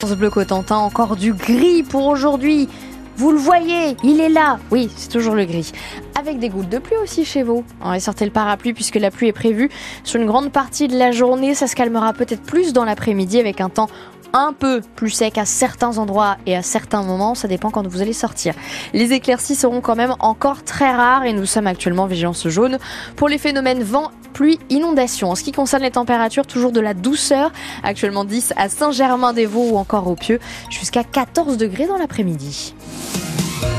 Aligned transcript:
France 0.00 0.16
Bleu 0.16 0.30
Cotentin, 0.30 0.76
encore 0.76 1.16
du 1.16 1.32
gris 1.32 1.82
pour 1.82 2.06
aujourd'hui. 2.06 2.68
Vous 3.16 3.32
le 3.32 3.36
voyez, 3.36 3.96
il 4.04 4.20
est 4.20 4.28
là. 4.28 4.60
Oui, 4.70 4.88
c'est 4.94 5.08
toujours 5.08 5.34
le 5.34 5.44
gris. 5.44 5.72
Avec 6.16 6.38
des 6.38 6.50
gouttes 6.50 6.68
de 6.68 6.78
pluie 6.78 6.94
aussi 7.02 7.24
chez 7.24 7.42
vous. 7.42 7.64
On 7.80 7.90
va 7.90 7.98
sortir 7.98 8.28
le 8.28 8.32
parapluie 8.32 8.74
puisque 8.74 8.94
la 8.94 9.10
pluie 9.10 9.26
est 9.26 9.32
prévue 9.32 9.70
sur 10.04 10.20
une 10.20 10.26
grande 10.28 10.52
partie 10.52 10.86
de 10.86 10.96
la 10.96 11.10
journée. 11.10 11.56
Ça 11.56 11.66
se 11.66 11.74
calmera 11.74 12.12
peut-être 12.12 12.44
plus 12.44 12.72
dans 12.72 12.84
l'après-midi 12.84 13.40
avec 13.40 13.60
un 13.60 13.70
temps 13.70 13.88
un 14.32 14.52
peu 14.52 14.80
plus 14.96 15.10
sec 15.10 15.38
à 15.38 15.44
certains 15.44 15.98
endroits 15.98 16.36
et 16.46 16.56
à 16.56 16.62
certains 16.62 17.02
moments, 17.02 17.34
ça 17.34 17.48
dépend 17.48 17.70
quand 17.70 17.86
vous 17.86 18.02
allez 18.02 18.12
sortir. 18.12 18.54
Les 18.92 19.12
éclaircies 19.12 19.54
seront 19.54 19.80
quand 19.80 19.96
même 19.96 20.14
encore 20.20 20.64
très 20.64 20.94
rares 20.94 21.24
et 21.24 21.32
nous 21.32 21.46
sommes 21.46 21.66
actuellement 21.66 22.06
vigilance 22.06 22.46
jaune 22.48 22.78
pour 23.16 23.28
les 23.28 23.38
phénomènes 23.38 23.82
vent, 23.82 24.10
pluie, 24.32 24.58
inondation. 24.70 25.30
En 25.30 25.34
ce 25.34 25.42
qui 25.42 25.52
concerne 25.52 25.82
les 25.82 25.90
températures, 25.90 26.46
toujours 26.46 26.72
de 26.72 26.80
la 26.80 26.94
douceur, 26.94 27.52
actuellement 27.82 28.24
10 28.24 28.54
à 28.56 28.68
Saint-Germain-des-Vaux 28.68 29.70
ou 29.72 29.76
encore 29.76 30.08
au 30.08 30.14
Pieux, 30.14 30.40
jusqu'à 30.70 31.04
14 31.04 31.56
degrés 31.56 31.86
dans 31.86 31.96
l'après-midi. 31.96 32.74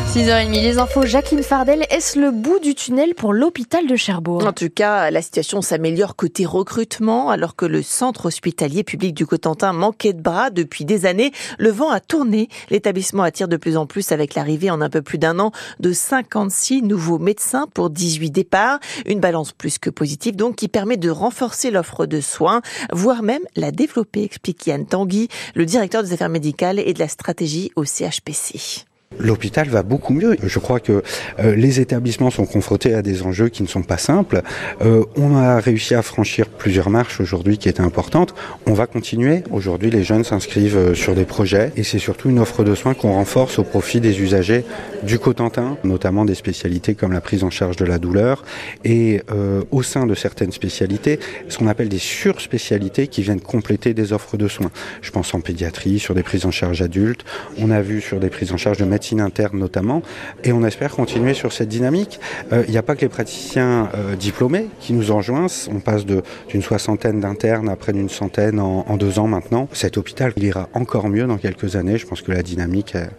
6h30, 0.10 0.50
les 0.50 0.80
infos. 0.80 1.06
Jacqueline 1.06 1.44
Fardel, 1.44 1.86
est-ce 1.92 2.18
le 2.18 2.32
bout 2.32 2.58
du 2.58 2.74
tunnel 2.74 3.14
pour 3.14 3.32
l'hôpital 3.32 3.86
de 3.86 3.96
Cherbourg? 3.96 4.44
En 4.44 4.54
tout 4.54 4.72
cas, 4.74 5.12
la 5.12 5.22
situation 5.22 5.62
s'améliore 5.62 6.16
côté 6.16 6.48
recrutement, 6.48 7.30
alors 7.30 7.56
que 7.56 7.68
le 7.68 7.84
centre 7.84 8.26
hospitalier 8.26 8.84
public 8.84 9.14
du 9.14 9.28
Cotentin 9.28 9.72
manquait 9.72 10.14
de 10.14 10.22
bras 10.22 10.50
depuis 10.50 10.84
des 10.84 11.06
années. 11.06 11.32
Le 11.60 11.70
vent 11.70 11.92
a 11.92 12.00
tourné. 12.00 12.50
L'établissement 12.72 13.22
attire 13.22 13.48
de 13.48 13.56
plus 13.56 13.78
en 13.78 13.86
plus 13.86 14.12
avec 14.12 14.34
l'arrivée 14.34 14.72
en 14.72 14.82
un 14.82 14.90
peu 14.90 15.04
plus 15.04 15.20
d'un 15.20 15.38
an 15.38 15.52
de 15.80 15.94
56 15.94 16.82
nouveaux 16.82 17.20
médecins 17.20 17.68
pour 17.72 17.92
18 17.92 18.32
départs. 18.32 18.80
Une 19.06 19.20
balance 19.20 19.52
plus 19.52 19.78
que 19.78 19.92
positive, 19.92 20.36
donc, 20.36 20.56
qui 20.56 20.70
permet 20.70 20.98
de 20.98 21.12
renforcer 21.12 21.70
l'offre 21.70 22.08
de 22.08 22.20
soins, 22.20 22.64
voire 22.92 23.22
même 23.22 23.44
la 23.56 23.70
développer, 23.70 24.24
explique 24.24 24.66
Yann 24.66 24.88
Tanguy, 24.88 25.28
le 25.54 25.68
directeur 25.68 26.02
des 26.02 26.14
affaires 26.14 26.30
médicales 26.30 26.80
et 26.80 26.94
de 26.96 27.00
la 27.00 27.08
stratégie 27.08 27.72
au 27.76 27.86
CHPC. 27.86 28.88
L'hôpital 29.20 29.68
va 29.68 29.84
beaucoup 29.84 30.14
mieux. 30.14 30.38
Je 30.42 30.60
crois 30.60 30.80
que 30.80 31.04
euh, 31.40 31.56
les 31.56 31.82
établissements 31.82 32.30
sont 32.30 32.46
confrontés 32.46 32.94
à 32.94 33.02
des 33.02 33.24
enjeux 33.24 33.50
qui 33.50 33.64
ne 33.64 33.68
sont 33.68 33.82
pas 33.82 33.98
simples. 33.98 34.44
Euh, 34.82 35.04
on 35.18 35.36
a 35.36 35.60
réussi 35.60 35.94
à 35.94 36.02
franchir 36.02 36.48
plusieurs 36.48 36.90
marches 36.90 37.20
aujourd'hui 37.20 37.58
qui 37.58 37.68
étaient 37.68 37.82
importantes. 37.82 38.34
On 38.66 38.74
va 38.74 38.88
continuer. 38.88 39.44
Aujourd'hui, 39.52 39.90
les 39.90 40.04
jeunes 40.04 40.24
s'inscrivent 40.24 40.78
euh, 40.78 40.94
sur 40.94 41.16
des 41.16 41.26
projets 41.26 41.74
et 41.76 41.84
c'est 41.84 42.00
surtout 42.00 42.30
une 42.30 42.40
offre 42.40 42.64
de 42.64 42.76
soins 42.76 42.94
qu'on 42.94 43.14
renforce 43.14 43.60
au 43.60 43.64
profit 43.64 44.00
des 44.00 44.22
usagers 44.22 44.64
du 45.04 45.20
Cotentin, 45.20 45.78
notamment 45.84 46.24
des 46.24 46.36
spécialités 46.36 46.96
comme 46.96 47.12
la 47.12 47.22
prise 47.22 47.44
en 47.44 47.50
charge 47.50 47.76
de 47.76 47.86
la 47.86 47.98
douleur 47.98 48.44
et 48.84 49.22
au 49.72 49.82
sein 49.82 50.06
de 50.06 50.16
certaines 50.16 50.52
spécialités, 50.52 51.20
ce 51.48 51.58
qu'on 51.58 51.68
appelle 51.68 51.90
des 51.90 52.00
surspécialités 52.00 53.08
qui 53.08 53.22
viennent 53.22 53.40
compléter 53.40 53.94
des 53.94 54.12
offres 54.14 54.38
de 54.38 54.48
soins. 54.48 54.72
Je 55.02 55.12
pense 55.12 55.34
en 55.34 55.40
pédiatrie, 55.40 56.00
sur 56.00 56.16
des 56.16 56.24
prises 56.24 56.46
en 56.46 56.52
charge 56.52 56.82
adultes. 56.82 57.24
On 57.58 57.72
a 57.72 57.82
vu 57.82 58.02
sur 58.02 58.20
des 58.20 58.30
prises 58.30 58.52
en 58.52 58.58
charge 58.58 58.78
de 58.78 58.86
médecine 59.00 59.22
interne 59.22 59.58
notamment, 59.58 60.02
et 60.44 60.52
on 60.52 60.64
espère 60.66 60.92
continuer 60.92 61.34
sur 61.34 61.54
cette 61.54 61.70
dynamique. 61.70 62.20
Euh, 62.52 62.64
il 62.68 62.72
n'y 62.72 62.78
a 62.78 62.84
pas 62.84 62.96
que 62.96 63.02
les 63.02 63.10
praticiens 63.10 63.90
euh, 63.96 64.18
diplômés 64.18 64.68
qui 64.82 64.92
nous 64.92 65.12
enjoignent, 65.12 65.48
on 65.72 65.80
passe 65.80 66.06
d'une 66.06 66.62
soixantaine 66.62 67.22
d'internes 67.22 67.70
à 67.70 67.78
près 67.78 67.94
d'une 67.94 68.10
centaine 68.10 68.60
en, 68.60 68.86
en, 68.88 68.98
deux 68.98 69.18
ans 69.18 69.28
maintenant. 69.28 69.70
Cet 69.72 69.98
hôpital 69.98 70.34
il 70.36 70.44
ira 70.44 70.68
encore 70.74 71.08
mieux 71.08 71.28
dans 71.28 71.38
quelques 71.38 71.78
années, 71.78 71.98
je 71.98 72.06
pense 72.06 72.22
que 72.22 72.34
la 72.34 72.44
dynamique, 72.44 72.92
elle, 72.94 73.12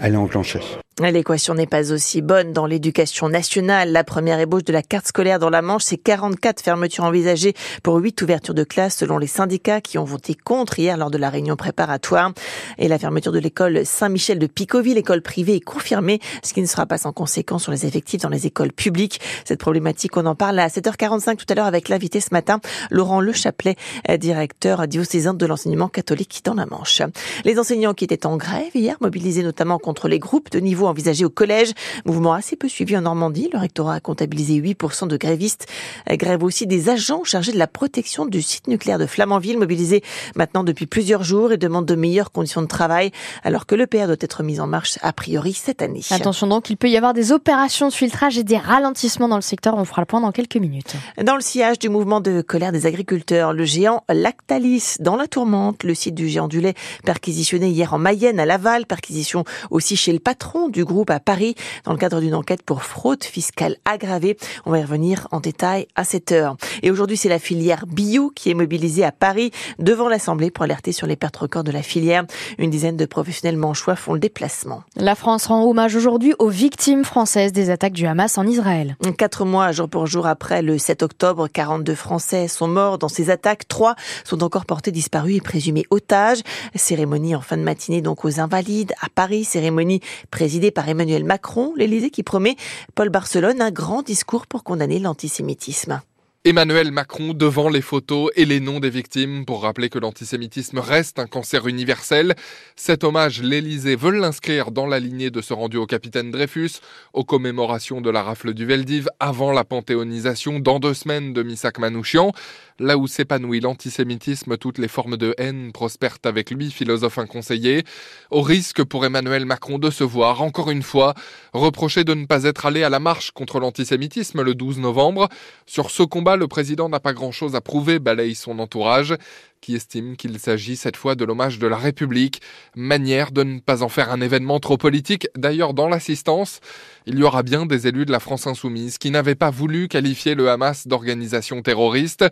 elle 0.00 0.14
est 0.14 0.16
enclenchée. 0.16 0.60
L'équation 0.98 1.52
n'est 1.52 1.66
pas 1.66 1.92
aussi 1.92 2.22
bonne 2.22 2.54
dans 2.54 2.64
l'éducation 2.64 3.28
nationale. 3.28 3.92
La 3.92 4.02
première 4.02 4.40
ébauche 4.40 4.64
de 4.64 4.72
la 4.72 4.82
carte 4.82 5.06
scolaire 5.06 5.38
dans 5.38 5.50
la 5.50 5.60
Manche, 5.60 5.82
c'est 5.84 5.98
44 5.98 6.62
fermetures 6.62 7.04
envisagées 7.04 7.52
pour 7.82 7.96
8 7.96 8.22
ouvertures 8.22 8.54
de 8.54 8.64
classe 8.64 8.96
selon 8.96 9.18
les 9.18 9.26
syndicats 9.26 9.82
qui 9.82 9.98
ont 9.98 10.04
voté 10.04 10.34
contre 10.34 10.78
hier 10.78 10.96
lors 10.96 11.10
de 11.10 11.18
la 11.18 11.28
réunion 11.28 11.54
préparatoire. 11.54 12.32
Et 12.78 12.88
la 12.88 12.98
fermeture 12.98 13.30
de 13.30 13.38
l'école 13.38 13.84
Saint-Michel 13.84 14.38
de 14.38 14.46
Picoville, 14.46 14.96
école 14.96 15.20
privée, 15.20 15.56
est 15.56 15.60
confirmée, 15.60 16.18
ce 16.42 16.54
qui 16.54 16.62
ne 16.62 16.66
sera 16.66 16.86
pas 16.86 16.96
sans 16.96 17.12
conséquence 17.12 17.64
sur 17.64 17.72
les 17.72 17.84
effectifs 17.84 18.22
dans 18.22 18.30
les 18.30 18.46
écoles 18.46 18.72
publiques. 18.72 19.20
Cette 19.44 19.60
problématique, 19.60 20.16
on 20.16 20.24
en 20.24 20.34
parle 20.34 20.58
à 20.58 20.68
7h45 20.68 21.36
tout 21.36 21.44
à 21.50 21.54
l'heure 21.56 21.66
avec 21.66 21.90
l'invité 21.90 22.20
ce 22.20 22.28
matin, 22.32 22.58
Laurent 22.90 23.20
Le 23.20 23.34
Chapelet, 23.34 23.76
directeur 24.18 24.88
diocésain 24.88 25.34
de 25.34 25.44
l'enseignement 25.44 25.88
catholique 25.88 26.40
dans 26.42 26.54
la 26.54 26.64
Manche. 26.64 27.02
Les 27.44 27.58
enseignants 27.58 27.92
qui 27.92 28.04
étaient 28.04 28.24
en 28.24 28.38
grève 28.38 28.74
hier, 28.74 28.96
mobilisés 29.02 29.42
notamment 29.42 29.78
contre 29.78 30.08
les 30.08 30.18
groupes 30.18 30.50
de 30.50 30.58
niveau 30.58 30.85
envisagé 30.86 31.24
au 31.24 31.30
collège. 31.30 31.72
Mouvement 32.04 32.32
assez 32.32 32.56
peu 32.56 32.68
suivi 32.68 32.96
en 32.96 33.02
Normandie. 33.02 33.48
Le 33.52 33.58
rectorat 33.58 33.94
a 33.94 34.00
comptabilisé 34.00 34.60
8% 34.60 35.08
de 35.08 35.16
grévistes. 35.16 35.66
Grève 36.08 36.42
aussi 36.42 36.66
des 36.66 36.88
agents 36.88 37.24
chargés 37.24 37.52
de 37.52 37.58
la 37.58 37.66
protection 37.66 38.26
du 38.26 38.42
site 38.42 38.68
nucléaire 38.68 38.98
de 38.98 39.06
Flamanville, 39.06 39.58
mobilisés 39.58 40.02
maintenant 40.34 40.64
depuis 40.64 40.86
plusieurs 40.86 41.22
jours 41.22 41.52
et 41.52 41.56
demandent 41.56 41.86
de 41.86 41.94
meilleures 41.94 42.32
conditions 42.32 42.62
de 42.62 42.66
travail, 42.66 43.10
alors 43.42 43.66
que 43.66 43.74
l'EPR 43.74 44.06
doit 44.06 44.16
être 44.20 44.42
mis 44.42 44.60
en 44.60 44.66
marche 44.66 44.98
a 45.02 45.12
priori 45.12 45.52
cette 45.52 45.82
année. 45.82 46.02
Attention 46.10 46.46
donc, 46.46 46.70
il 46.70 46.76
peut 46.76 46.88
y 46.88 46.96
avoir 46.96 47.14
des 47.14 47.32
opérations 47.32 47.88
de 47.88 47.92
filtrage 47.92 48.38
et 48.38 48.44
des 48.44 48.56
ralentissements 48.56 49.28
dans 49.28 49.36
le 49.36 49.42
secteur. 49.42 49.76
On 49.76 49.84
fera 49.84 50.02
le 50.02 50.06
point 50.06 50.20
dans 50.20 50.32
quelques 50.32 50.56
minutes. 50.56 50.94
Dans 51.22 51.34
le 51.34 51.40
sillage 51.40 51.78
du 51.78 51.88
mouvement 51.88 52.20
de 52.20 52.40
colère 52.42 52.72
des 52.72 52.86
agriculteurs, 52.86 53.52
le 53.52 53.64
géant 53.64 54.04
Lactalis 54.08 54.96
dans 55.00 55.16
la 55.16 55.26
tourmente, 55.26 55.82
le 55.82 55.94
site 55.94 56.14
du 56.14 56.28
géant 56.28 56.48
du 56.48 56.60
lait 56.60 56.74
perquisitionné 57.04 57.68
hier 57.68 57.94
en 57.94 57.98
Mayenne 57.98 58.40
à 58.40 58.46
Laval, 58.46 58.86
perquisition 58.86 59.44
aussi 59.70 59.96
chez 59.96 60.12
le 60.12 60.18
patron 60.18 60.68
du 60.68 60.75
groupe 60.84 61.10
à 61.10 61.20
Paris 61.20 61.54
dans 61.84 61.92
le 61.92 61.98
cadre 61.98 62.20
d'une 62.20 62.34
enquête 62.34 62.62
pour 62.62 62.82
fraude 62.82 63.24
fiscale 63.24 63.76
aggravée. 63.84 64.36
On 64.64 64.70
va 64.70 64.78
y 64.78 64.82
revenir 64.82 65.28
en 65.30 65.40
détail 65.40 65.86
à 65.94 66.04
cette 66.04 66.32
heure. 66.32 66.56
Et 66.82 66.90
aujourd'hui, 66.90 67.16
c'est 67.16 67.28
la 67.28 67.38
filière 67.38 67.86
bio 67.86 68.30
qui 68.34 68.50
est 68.50 68.54
mobilisée 68.54 69.04
à 69.04 69.12
Paris 69.12 69.50
devant 69.78 70.08
l'Assemblée 70.08 70.50
pour 70.50 70.64
alerter 70.64 70.92
sur 70.92 71.06
les 71.06 71.16
pertes 71.16 71.36
records 71.36 71.64
de 71.64 71.72
la 71.72 71.82
filière. 71.82 72.24
Une 72.58 72.70
dizaine 72.70 72.96
de 72.96 73.06
professionnels 73.06 73.56
manchois 73.56 73.96
font 73.96 74.12
le 74.12 74.20
déplacement. 74.20 74.82
La 74.96 75.14
France 75.14 75.46
rend 75.46 75.64
hommage 75.64 75.96
aujourd'hui 75.96 76.34
aux 76.38 76.48
victimes 76.48 77.04
françaises 77.04 77.52
des 77.52 77.70
attaques 77.70 77.92
du 77.92 78.06
Hamas 78.06 78.38
en 78.38 78.46
Israël. 78.46 78.96
Quatre 79.18 79.44
mois, 79.44 79.72
jour 79.72 79.88
pour 79.88 80.06
jour 80.06 80.26
après 80.26 80.62
le 80.62 80.78
7 80.78 81.02
octobre, 81.02 81.48
42 81.48 81.94
Français 81.94 82.48
sont 82.48 82.68
morts 82.68 82.98
dans 82.98 83.08
ces 83.08 83.30
attaques. 83.30 83.68
Trois 83.68 83.96
sont 84.24 84.42
encore 84.42 84.66
portés 84.66 84.92
disparus 84.92 85.36
et 85.36 85.40
présumés 85.40 85.84
otages. 85.90 86.40
Cérémonie 86.74 87.34
en 87.34 87.40
fin 87.40 87.56
de 87.56 87.62
matinée 87.62 88.02
donc 88.02 88.24
aux 88.24 88.40
Invalides 88.40 88.92
à 89.00 89.08
Paris. 89.08 89.44
Cérémonie 89.44 90.00
présidée 90.30 90.65
par 90.70 90.88
Emmanuel 90.88 91.24
Macron, 91.24 91.72
l'Élysée 91.76 92.10
qui 92.10 92.22
promet 92.22 92.56
Paul 92.94 93.08
Barcelone 93.08 93.60
un 93.60 93.70
grand 93.70 94.02
discours 94.02 94.46
pour 94.46 94.64
condamner 94.64 94.98
l'antisémitisme. 94.98 96.00
Emmanuel 96.46 96.92
Macron 96.92 97.34
devant 97.34 97.68
les 97.68 97.80
photos 97.80 98.30
et 98.36 98.44
les 98.44 98.60
noms 98.60 98.78
des 98.78 98.88
victimes 98.88 99.44
pour 99.44 99.62
rappeler 99.62 99.88
que 99.88 99.98
l'antisémitisme 99.98 100.78
reste 100.78 101.18
un 101.18 101.26
cancer 101.26 101.66
universel. 101.66 102.36
Cet 102.76 103.02
hommage, 103.02 103.42
l'Élysée 103.42 103.96
veut 103.96 104.12
l'inscrire 104.12 104.70
dans 104.70 104.86
la 104.86 105.00
lignée 105.00 105.30
de 105.30 105.40
ce 105.40 105.52
rendu 105.52 105.76
au 105.76 105.86
capitaine 105.86 106.30
Dreyfus, 106.30 106.78
aux 107.14 107.24
commémorations 107.24 108.00
de 108.00 108.10
la 108.10 108.22
rafle 108.22 108.54
du 108.54 108.64
Veldiv 108.64 109.08
avant 109.18 109.50
la 109.50 109.64
panthéonisation 109.64 110.60
dans 110.60 110.78
deux 110.78 110.94
semaines 110.94 111.32
de 111.32 111.42
Missak 111.42 111.80
Manouchian. 111.80 112.30
Là 112.78 112.96
où 112.96 113.08
s'épanouit 113.08 113.60
l'antisémitisme, 113.60 114.56
toutes 114.56 114.78
les 114.78 114.86
formes 114.86 115.16
de 115.16 115.34
haine 115.38 115.72
prospèrent 115.72 116.18
avec 116.24 116.52
lui, 116.52 116.70
philosophe 116.70 117.18
inconseillé, 117.18 117.82
au 118.30 118.42
risque 118.42 118.84
pour 118.84 119.04
Emmanuel 119.04 119.46
Macron 119.46 119.78
de 119.78 119.90
se 119.90 120.04
voir, 120.04 120.42
encore 120.42 120.70
une 120.70 120.82
fois, 120.82 121.14
reproché 121.54 122.04
de 122.04 122.14
ne 122.14 122.26
pas 122.26 122.44
être 122.44 122.66
allé 122.66 122.84
à 122.84 122.90
la 122.90 123.00
marche 123.00 123.32
contre 123.32 123.58
l'antisémitisme 123.58 124.42
le 124.42 124.54
12 124.54 124.78
novembre. 124.78 125.28
Sur 125.64 125.90
ce 125.90 126.04
combat, 126.04 126.35
le 126.36 126.48
président 126.48 126.88
n'a 126.88 127.00
pas 127.00 127.12
grand-chose 127.12 127.54
à 127.54 127.60
prouver, 127.60 127.98
balaye 127.98 128.34
son 128.34 128.58
entourage 128.58 129.14
qui 129.60 129.74
estime 129.74 130.16
qu'il 130.16 130.38
s'agit 130.38 130.76
cette 130.76 130.96
fois 130.96 131.14
de 131.14 131.24
l'hommage 131.24 131.58
de 131.58 131.66
la 131.66 131.76
République, 131.76 132.40
manière 132.76 133.32
de 133.32 133.42
ne 133.42 133.58
pas 133.58 133.82
en 133.82 133.88
faire 133.88 134.12
un 134.12 134.20
événement 134.20 134.60
trop 134.60 134.76
politique. 134.76 135.28
D'ailleurs, 135.36 135.74
dans 135.74 135.88
l'assistance, 135.88 136.60
il 137.06 137.18
y 137.18 137.22
aura 137.22 137.42
bien 137.42 137.66
des 137.66 137.86
élus 137.86 138.06
de 138.06 138.12
la 138.12 138.20
France 138.20 138.46
insoumise 138.46 138.98
qui 138.98 139.10
n'avaient 139.10 139.34
pas 139.34 139.50
voulu 139.50 139.88
qualifier 139.88 140.34
le 140.34 140.50
Hamas 140.50 140.86
d'organisation 140.86 141.62
terroriste. 141.62 142.24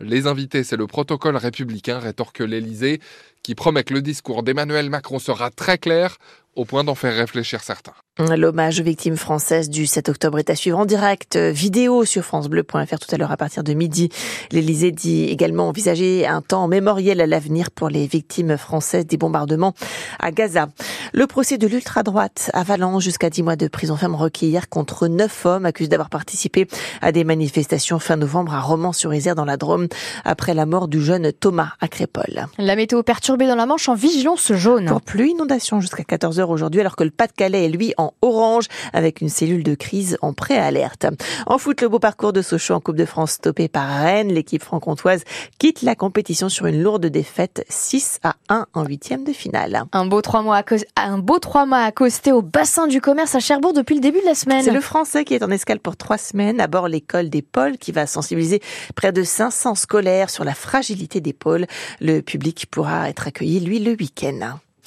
Les 0.00 0.26
invités, 0.26 0.64
c'est 0.64 0.76
le 0.76 0.86
protocole 0.86 1.36
républicain, 1.36 1.98
rétorque 1.98 2.40
l'Élysée, 2.40 3.00
qui 3.42 3.54
promet 3.54 3.84
que 3.84 3.94
le 3.94 4.02
discours 4.02 4.42
d'Emmanuel 4.42 4.90
Macron 4.90 5.18
sera 5.18 5.50
très 5.50 5.78
clair, 5.78 6.16
au 6.56 6.64
point 6.64 6.84
d'en 6.84 6.94
faire 6.94 7.14
réfléchir 7.14 7.62
certains. 7.62 7.94
L'hommage 8.28 8.80
aux 8.80 8.84
victimes 8.84 9.16
françaises 9.16 9.70
du 9.70 9.86
7 9.86 10.10
octobre 10.10 10.38
est 10.38 10.50
à 10.50 10.54
suivre 10.54 10.78
en 10.78 10.84
direct 10.84 11.36
euh, 11.36 11.50
vidéo 11.50 12.04
sur 12.04 12.22
francebleu.fr 12.22 12.98
tout 12.98 13.14
à 13.14 13.16
l'heure 13.16 13.32
à 13.32 13.38
partir 13.38 13.64
de 13.64 13.72
midi. 13.72 14.10
L'Elysée 14.52 14.92
dit 14.92 15.24
également 15.24 15.68
envisager 15.68 16.26
un 16.26 16.42
temps 16.42 16.68
mémoriel 16.68 17.22
à 17.22 17.26
l'avenir 17.26 17.70
pour 17.70 17.88
les 17.88 18.06
victimes 18.06 18.58
françaises 18.58 19.06
des 19.06 19.16
bombardements 19.16 19.72
à 20.18 20.32
Gaza. 20.32 20.68
Le 21.14 21.26
procès 21.26 21.56
de 21.56 21.66
l'ultra-droite 21.66 22.50
à 22.52 22.62
Valence 22.62 23.02
jusqu'à 23.02 23.30
10 23.30 23.42
mois 23.42 23.56
de 23.56 23.68
prison 23.68 23.96
ferme 23.96 24.14
requis 24.14 24.48
hier 24.48 24.68
contre 24.68 25.08
9 25.08 25.46
hommes 25.46 25.64
accusés 25.64 25.88
d'avoir 25.88 26.10
participé 26.10 26.68
à 27.00 27.12
des 27.12 27.24
manifestations 27.24 27.98
fin 27.98 28.16
novembre 28.16 28.54
à 28.54 28.60
Romans-sur-Isère 28.60 29.34
dans 29.34 29.46
la 29.46 29.56
Drôme 29.56 29.88
après 30.24 30.52
la 30.52 30.66
mort 30.66 30.88
du 30.88 31.00
jeune 31.00 31.32
Thomas 31.32 31.70
à 31.80 31.88
Crépole. 31.88 32.46
La 32.58 32.76
météo 32.76 33.02
perturbée 33.02 33.46
dans 33.46 33.56
la 33.56 33.64
Manche 33.64 33.88
en 33.88 33.94
vigilance 33.94 34.52
jaune. 34.52 34.86
Pour 34.86 35.00
pluie, 35.00 35.30
inondation 35.30 35.80
jusqu'à 35.80 36.02
14h 36.02 36.44
aujourd'hui 36.44 36.80
alors 36.82 36.96
que 36.96 37.04
le 37.04 37.10
Pas-de-Calais 37.10 37.64
est 37.64 37.68
lui 37.70 37.94
en 37.96 38.09
orange 38.22 38.66
avec 38.92 39.20
une 39.20 39.28
cellule 39.28 39.64
de 39.64 39.74
crise 39.74 40.18
en 40.22 40.32
préalerte. 40.32 41.06
En 41.46 41.58
foot, 41.58 41.80
le 41.80 41.88
beau 41.88 41.98
parcours 41.98 42.32
de 42.32 42.42
Sochaux 42.42 42.74
en 42.74 42.80
Coupe 42.80 42.96
de 42.96 43.04
France 43.04 43.32
stoppé 43.32 43.66
par 43.68 43.88
Rennes. 43.88 44.32
L'équipe 44.32 44.62
franc-comtoise 44.62 45.24
quitte 45.58 45.82
la 45.82 45.96
compétition 45.96 46.48
sur 46.48 46.60
sur 46.60 46.66
une 46.66 46.82
lourde 46.82 47.06
défaite 47.06 47.64
6 47.70 48.20
à 48.22 48.34
1 48.50 48.66
en 48.74 48.84
huitième 48.84 49.24
de 49.24 49.32
finale. 49.32 49.84
Un 49.92 50.04
beau 50.04 50.20
trois 50.20 50.42
mois, 50.42 50.62
un 50.94 51.16
beau 51.16 51.38
trois 51.38 51.64
mois 51.64 51.78
accosté 51.78 52.32
au 52.32 52.42
bassin 52.42 52.86
du 52.86 53.00
commerce 53.00 53.34
à 53.34 53.40
Cherbourg 53.40 53.72
depuis 53.72 53.94
le 53.94 54.02
début 54.02 54.20
de 54.20 54.26
la 54.26 54.34
semaine. 54.34 54.62
C'est 54.62 54.70
le 54.70 54.82
français 54.82 55.24
qui 55.24 55.32
est 55.32 55.42
en 55.42 55.50
escale 55.50 55.80
pour 55.80 55.96
trois 55.96 56.18
semaines 56.18 56.60
à 56.60 56.66
bord 56.66 56.86
l'école 56.86 57.30
des 57.30 57.40
pôles 57.40 57.78
qui 57.78 57.92
va 57.92 58.06
sensibiliser 58.06 58.60
près 58.94 59.10
de 59.10 59.22
500 59.22 59.74
scolaires 59.74 60.28
sur 60.28 60.44
la 60.44 60.52
fragilité 60.52 61.22
des 61.22 61.32
pôles. 61.32 61.66
Le 62.02 62.20
public 62.20 62.66
pourra 62.70 63.08
être 63.08 63.26
accueilli, 63.26 63.60
lui, 63.60 63.78
le 63.78 63.92
week-end. 63.92 64.58